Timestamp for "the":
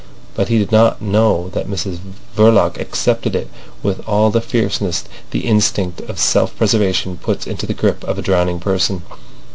4.31-4.41, 5.29-5.41, 7.67-7.75